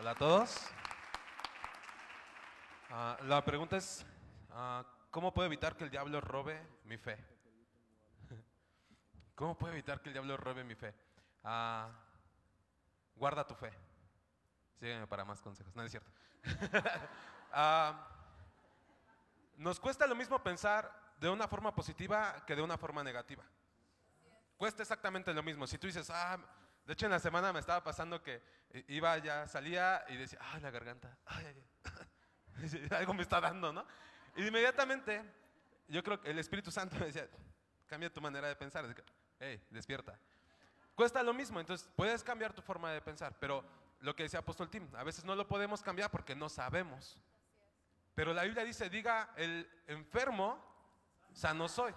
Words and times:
Hola 0.00 0.12
a 0.12 0.14
todos. 0.14 0.56
Ah, 2.88 3.18
la 3.24 3.44
pregunta 3.44 3.76
es, 3.76 4.06
ah, 4.50 4.84
¿cómo 5.10 5.34
puedo 5.34 5.46
evitar 5.46 5.76
que 5.76 5.82
el 5.82 5.90
diablo 5.90 6.20
robe 6.20 6.64
mi 6.84 6.96
fe? 6.96 7.18
¿Cómo 9.34 9.58
puedo 9.58 9.72
evitar 9.72 10.00
que 10.00 10.10
el 10.10 10.12
diablo 10.12 10.36
robe 10.36 10.62
mi 10.62 10.76
fe? 10.76 10.94
Ah, 11.42 11.90
guarda 13.16 13.44
tu 13.44 13.56
fe. 13.56 13.72
Sígueme 14.78 15.08
para 15.08 15.24
más 15.24 15.42
consejos. 15.42 15.74
No 15.74 15.82
es 15.82 15.90
cierto. 15.90 16.12
Nos 19.56 19.80
cuesta 19.80 20.06
lo 20.06 20.14
mismo 20.14 20.40
pensar 20.44 20.92
de 21.18 21.28
una 21.28 21.48
forma 21.48 21.74
positiva 21.74 22.44
que 22.46 22.54
de 22.54 22.62
una 22.62 22.78
forma 22.78 23.02
negativa. 23.02 23.42
Cuesta 24.58 24.82
exactamente 24.82 25.34
lo 25.34 25.42
mismo. 25.42 25.66
Si 25.66 25.76
tú 25.76 25.88
dices, 25.88 26.08
ah, 26.08 26.38
de 26.88 26.94
hecho 26.94 27.04
en 27.04 27.12
la 27.12 27.18
semana 27.18 27.52
me 27.52 27.60
estaba 27.60 27.84
pasando 27.84 28.22
que 28.22 28.42
iba 28.88 29.18
ya, 29.18 29.46
salía 29.46 30.02
y 30.08 30.16
decía, 30.16 30.38
ah, 30.40 30.58
la 30.58 30.70
garganta, 30.70 31.18
ay, 31.26 31.44
ay, 31.44 31.64
ay". 32.62 32.88
algo 32.96 33.12
me 33.12 33.20
está 33.20 33.42
dando, 33.42 33.74
¿no? 33.74 33.86
Y 34.36 34.46
inmediatamente 34.46 35.22
yo 35.86 36.02
creo 36.02 36.18
que 36.18 36.30
el 36.30 36.38
Espíritu 36.38 36.70
Santo 36.70 36.96
me 36.98 37.04
decía, 37.04 37.28
cambia 37.86 38.10
tu 38.10 38.22
manera 38.22 38.48
de 38.48 38.56
pensar, 38.56 38.86
hey, 39.38 39.62
despierta. 39.68 40.18
Cuesta 40.94 41.22
lo 41.22 41.34
mismo, 41.34 41.60
entonces 41.60 41.86
puedes 41.94 42.24
cambiar 42.24 42.54
tu 42.54 42.62
forma 42.62 42.90
de 42.90 43.02
pensar, 43.02 43.36
pero 43.38 43.62
lo 44.00 44.16
que 44.16 44.22
decía 44.22 44.38
Apóstol 44.38 44.70
Tim, 44.70 44.88
a 44.96 45.04
veces 45.04 45.26
no 45.26 45.36
lo 45.36 45.46
podemos 45.46 45.82
cambiar 45.82 46.10
porque 46.10 46.34
no 46.34 46.48
sabemos. 46.48 47.20
Pero 48.14 48.32
la 48.32 48.44
Biblia 48.44 48.64
dice, 48.64 48.88
diga 48.88 49.34
el 49.36 49.70
enfermo, 49.88 50.58
sano 51.34 51.68
soy. 51.68 51.94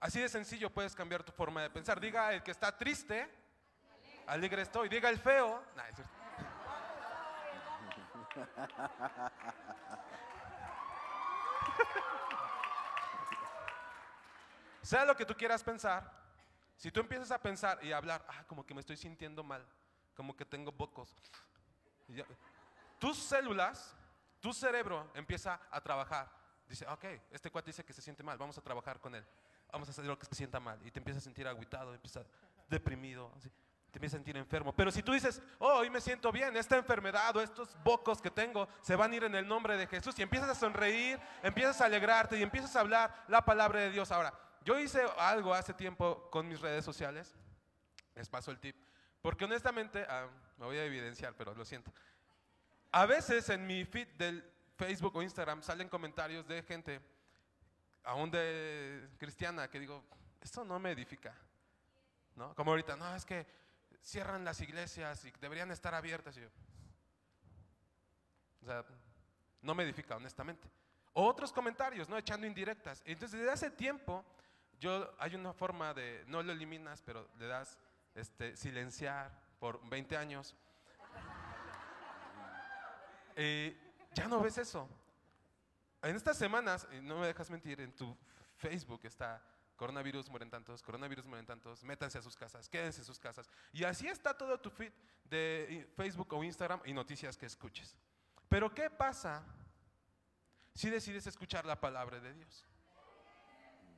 Así 0.00 0.20
de 0.20 0.28
sencillo 0.28 0.68
puedes 0.68 0.94
cambiar 0.94 1.24
tu 1.24 1.32
forma 1.32 1.62
de 1.62 1.70
pensar. 1.70 1.98
Diga 1.98 2.34
el 2.34 2.42
que 2.42 2.50
está 2.50 2.76
triste, 2.76 3.37
alegre 4.28 4.62
estoy. 4.62 4.88
Diga 4.88 5.10
el 5.10 5.18
feo, 5.18 5.60
sea 14.82 15.04
lo 15.04 15.16
que 15.16 15.26
tú 15.26 15.34
quieras 15.34 15.64
pensar, 15.64 16.08
si 16.76 16.92
tú 16.92 17.00
empiezas 17.00 17.32
a 17.32 17.40
pensar 17.40 17.82
y 17.82 17.90
a 17.92 17.96
hablar, 17.96 18.24
ah, 18.28 18.44
como 18.46 18.64
que 18.64 18.74
me 18.74 18.80
estoy 18.80 18.96
sintiendo 18.96 19.42
mal, 19.42 19.66
como 20.14 20.36
que 20.36 20.44
tengo 20.44 20.70
bocos, 20.70 21.16
tus 22.98 23.18
células, 23.18 23.96
tu 24.40 24.52
cerebro 24.52 25.10
empieza 25.14 25.60
a 25.70 25.80
trabajar. 25.80 26.30
Dice, 26.68 26.86
ok, 26.86 27.04
este 27.30 27.50
cuate 27.50 27.70
dice 27.70 27.84
que 27.84 27.92
se 27.92 28.02
siente 28.02 28.22
mal, 28.22 28.38
vamos 28.38 28.56
a 28.58 28.60
trabajar 28.60 29.00
con 29.00 29.14
él. 29.14 29.24
Vamos 29.72 29.88
a 29.88 29.90
hacer 29.90 30.04
lo 30.04 30.18
que 30.18 30.26
se 30.26 30.34
sienta 30.34 30.60
mal. 30.60 30.78
Y 30.86 30.90
te 30.90 30.98
empiezas 30.98 31.22
a 31.22 31.24
sentir 31.24 31.46
agüitado, 31.46 31.94
empiezas 31.94 32.26
deprimido, 32.68 33.32
te 33.90 33.98
empiezas 33.98 34.16
a 34.16 34.18
sentir 34.18 34.36
enfermo. 34.36 34.74
Pero 34.74 34.90
si 34.90 35.02
tú 35.02 35.12
dices, 35.12 35.40
oh, 35.58 35.78
hoy 35.78 35.90
me 35.90 36.00
siento 36.00 36.30
bien, 36.30 36.56
esta 36.56 36.76
enfermedad 36.76 37.34
o 37.36 37.40
estos 37.40 37.76
bocos 37.82 38.20
que 38.20 38.30
tengo 38.30 38.68
se 38.82 38.96
van 38.96 39.12
a 39.12 39.16
ir 39.16 39.24
en 39.24 39.34
el 39.34 39.48
nombre 39.48 39.76
de 39.76 39.86
Jesús. 39.86 40.18
Y 40.18 40.22
empiezas 40.22 40.50
a 40.50 40.54
sonreír, 40.54 41.18
empiezas 41.42 41.80
a 41.80 41.86
alegrarte 41.86 42.38
y 42.38 42.42
empiezas 42.42 42.76
a 42.76 42.80
hablar 42.80 43.24
la 43.28 43.44
palabra 43.44 43.80
de 43.80 43.90
Dios. 43.90 44.12
Ahora, 44.12 44.34
yo 44.62 44.78
hice 44.78 45.02
algo 45.18 45.54
hace 45.54 45.72
tiempo 45.72 46.28
con 46.30 46.46
mis 46.46 46.60
redes 46.60 46.84
sociales. 46.84 47.34
Les 48.14 48.28
paso 48.28 48.50
el 48.50 48.58
tip. 48.58 48.76
Porque 49.22 49.46
honestamente, 49.46 50.04
ah, 50.08 50.28
me 50.58 50.66
voy 50.66 50.76
a 50.76 50.84
evidenciar, 50.84 51.34
pero 51.34 51.54
lo 51.54 51.64
siento. 51.64 51.92
A 52.92 53.06
veces 53.06 53.48
en 53.48 53.66
mi 53.66 53.84
feed 53.84 54.08
del 54.16 54.44
Facebook 54.76 55.16
o 55.16 55.22
Instagram 55.22 55.62
salen 55.62 55.88
comentarios 55.88 56.46
de 56.46 56.62
gente, 56.62 57.00
aún 58.04 58.30
de 58.30 59.08
cristiana, 59.18 59.68
que 59.68 59.80
digo, 59.80 60.04
esto 60.40 60.64
no 60.64 60.78
me 60.78 60.92
edifica. 60.92 61.34
¿No? 62.36 62.54
Como 62.54 62.70
ahorita, 62.70 62.96
no, 62.96 63.14
es 63.16 63.24
que 63.24 63.46
cierran 64.02 64.44
las 64.44 64.60
iglesias 64.60 65.24
y 65.24 65.30
deberían 65.40 65.70
estar 65.70 65.94
abiertas. 65.94 66.36
O 68.62 68.66
sea, 68.66 68.84
no 69.62 69.74
me 69.74 69.84
edifica, 69.84 70.16
honestamente. 70.16 70.68
O 71.12 71.26
otros 71.26 71.52
comentarios, 71.52 72.08
¿no? 72.08 72.16
Echando 72.16 72.46
indirectas. 72.46 73.02
Entonces, 73.04 73.38
desde 73.38 73.52
hace 73.52 73.70
tiempo, 73.70 74.24
yo, 74.80 75.14
hay 75.18 75.34
una 75.34 75.52
forma 75.52 75.92
de, 75.92 76.24
no 76.26 76.42
lo 76.42 76.52
eliminas, 76.52 77.02
pero 77.02 77.28
le 77.38 77.46
das 77.46 77.78
este, 78.14 78.56
silenciar 78.56 79.30
por 79.58 79.86
20 79.88 80.16
años. 80.16 80.54
Eh, 83.36 83.76
ya 84.14 84.28
no 84.28 84.40
ves 84.40 84.58
eso. 84.58 84.88
En 86.02 86.14
estas 86.14 86.36
semanas, 86.38 86.86
no 87.02 87.18
me 87.18 87.26
dejas 87.26 87.50
mentir, 87.50 87.80
en 87.80 87.92
tu 87.92 88.16
Facebook 88.56 89.00
está 89.04 89.42
coronavirus 89.78 90.28
mueren 90.28 90.50
tantos, 90.50 90.82
coronavirus 90.82 91.24
mueren 91.24 91.46
tantos, 91.46 91.84
métanse 91.84 92.18
a 92.18 92.22
sus 92.22 92.36
casas, 92.36 92.68
quédense 92.68 93.00
en 93.00 93.04
sus 93.06 93.18
casas. 93.18 93.48
Y 93.72 93.84
así 93.84 94.08
está 94.08 94.36
todo 94.36 94.58
tu 94.60 94.70
feed 94.70 94.92
de 95.24 95.88
Facebook 95.96 96.32
o 96.34 96.42
Instagram 96.44 96.82
y 96.84 96.92
noticias 96.92 97.38
que 97.38 97.46
escuches. 97.46 97.96
Pero 98.48 98.74
¿qué 98.74 98.90
pasa 98.90 99.44
si 100.74 100.90
decides 100.90 101.26
escuchar 101.26 101.64
la 101.64 101.80
palabra 101.80 102.18
de 102.18 102.34
Dios? 102.34 102.66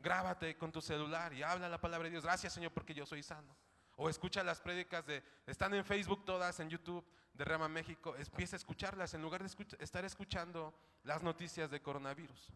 Grábate 0.03 0.57
con 0.57 0.71
tu 0.71 0.81
celular 0.81 1.33
y 1.33 1.43
habla 1.43 1.69
la 1.69 1.81
palabra 1.81 2.05
de 2.05 2.13
Dios. 2.13 2.25
Gracias 2.25 2.53
Señor 2.53 2.73
porque 2.73 2.95
yo 2.95 3.07
soy 3.07 3.23
sano. 3.23 3.57
O 3.97 4.09
escucha 4.09 4.45
las 4.45 4.61
prédicas 4.61 5.05
de, 5.07 5.23
están 5.47 5.75
en 5.75 5.85
Facebook 5.85 6.25
todas, 6.25 6.61
en 6.61 6.69
YouTube 6.69 7.05
de 7.33 7.45
Rama 7.45 7.69
México. 7.69 8.15
Empieza 8.17 8.57
a 8.57 8.59
escucharlas 8.59 9.15
en 9.15 9.23
lugar 9.23 9.43
de 9.43 9.51
estar 9.79 10.05
escuchando 10.05 10.75
las 11.05 11.23
noticias 11.23 11.71
de 11.71 11.81
coronavirus. 11.81 12.51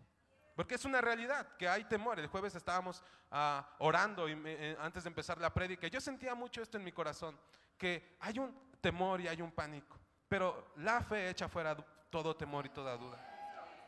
Porque 0.55 0.77
es 0.77 0.85
una 0.85 1.01
realidad 1.01 1.49
que 1.59 1.69
hay 1.69 1.85
temor. 1.85 2.19
El 2.21 2.29
jueves 2.29 2.55
estábamos 2.55 3.03
ah, 3.31 3.69
orando 3.79 4.29
y 4.29 4.37
me- 4.37 4.53
eh, 4.73 4.77
antes 4.81 5.03
de 5.05 5.09
empezar 5.09 5.39
la 5.41 5.53
prédica. 5.53 5.89
Yo 5.89 6.01
sentía 6.01 6.35
mucho 6.35 6.63
esto 6.63 6.79
en 6.79 6.85
mi 6.85 6.93
corazón, 6.93 7.39
que 7.77 8.17
hay 8.21 8.39
un 8.39 8.57
temor 8.81 9.21
y 9.21 9.29
hay 9.29 9.43
un 9.43 9.51
pánico. 9.51 9.99
Pero 10.29 10.73
la 10.77 11.01
fe 11.03 11.29
echa 11.31 11.49
fuera 11.49 11.77
todo 12.11 12.37
temor 12.37 12.67
y 12.67 12.69
toda 12.69 12.97
duda. 12.97 13.19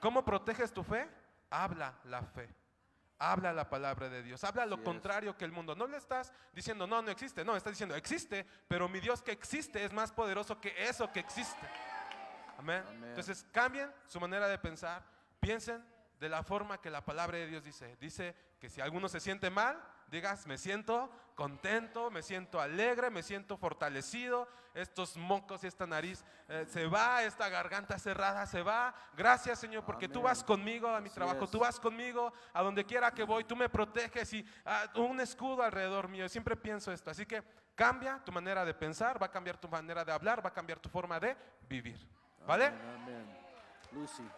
¿Cómo 0.01 0.25
proteges 0.25 0.73
tu 0.73 0.83
fe? 0.83 1.09
Habla 1.51 1.95
la 2.05 2.23
fe. 2.23 2.53
Habla 3.19 3.53
la 3.53 3.71
palabra 3.71 4.09
de 4.11 4.23
Dios. 4.23 4.45
Habla 4.45 4.67
lo 4.67 4.77
es. 4.77 4.83
contrario 4.83 5.37
que 5.37 5.45
el 5.45 5.53
mundo. 5.53 5.75
No 5.75 5.87
le 5.87 5.97
estás 5.97 6.33
diciendo, 6.53 6.87
no, 6.87 7.01
no 7.01 7.11
existe. 7.11 7.45
No, 7.45 7.57
estás 7.57 7.73
diciendo, 7.73 7.95
existe, 7.95 8.45
pero 8.69 8.89
mi 8.89 9.01
Dios 9.01 9.23
que 9.23 9.31
existe 9.33 9.83
es 9.85 9.93
más 9.93 10.13
poderoso 10.13 10.61
que 10.61 10.75
eso 10.85 11.11
que 11.13 11.21
existe. 11.21 11.67
Amén. 12.59 12.85
Amén. 12.89 13.09
Entonces 13.11 13.47
cambien 13.53 13.91
su 14.07 14.21
manera 14.21 14.49
de 14.49 14.59
pensar. 14.59 15.03
Piensen 15.41 15.83
de 16.21 16.29
la 16.29 16.43
forma 16.43 16.81
que 16.81 16.91
la 16.91 17.05
palabra 17.05 17.39
de 17.39 17.47
Dios 17.47 17.65
dice. 17.65 17.97
Dice 17.97 18.35
que 18.59 18.69
si 18.69 18.81
alguno 18.81 19.09
se 19.09 19.21
siente 19.21 19.51
mal, 19.51 19.83
digas, 20.09 20.47
me 20.47 20.59
siento 20.59 21.11
contento, 21.35 22.11
me 22.11 22.23
siento 22.23 22.61
alegre, 22.61 23.11
me 23.11 23.23
siento 23.23 23.57
fortalecido. 23.57 24.49
Estos 24.75 25.17
mocos 25.17 25.65
y 25.65 25.69
esta 25.69 25.87
nariz 25.87 26.23
eh, 26.49 26.67
se 26.69 26.87
va, 26.87 27.23
esta 27.23 27.49
garganta 27.49 27.99
cerrada 27.99 28.45
se 28.47 28.63
va. 28.63 28.95
Gracias 29.17 29.59
Señor, 29.59 29.85
porque 29.85 30.09
tú 30.09 30.23
vas 30.23 30.45
conmigo 30.45 30.89
a 30.89 31.01
mi 31.01 31.09
Así 31.09 31.15
trabajo, 31.15 31.45
es. 31.45 31.51
tú 31.51 31.59
vas 31.59 31.81
conmigo 31.81 32.31
a 32.53 32.63
donde 32.63 32.85
quiera 32.85 33.11
que 33.11 33.25
voy, 33.25 33.45
tú 33.45 33.57
me 33.57 33.71
proteges 33.71 34.33
y 34.35 34.47
ah, 34.67 34.87
un 34.97 35.19
escudo 35.21 35.63
alrededor 35.63 36.09
mío. 36.09 36.29
Siempre 36.29 36.57
pienso 36.57 36.93
esto. 36.93 37.11
Así 37.11 37.25
que 37.25 37.43
cambia 37.75 38.23
tu 38.25 38.33
manera 38.33 38.65
de 38.65 38.75
pensar, 38.75 39.21
va 39.21 39.27
a 39.27 39.31
cambiar 39.31 39.57
tu 39.59 39.69
manera 39.69 40.05
de 40.05 40.13
hablar, 40.13 40.45
va 40.45 40.51
a 40.51 40.55
cambiar 40.55 40.79
tu 40.79 40.89
forma 40.91 41.19
de 41.21 41.37
vivir. 41.69 41.99
¿Vale? 42.47 42.67
Amén, 42.67 42.97
amén. 43.03 43.39
Lucy. 43.93 44.29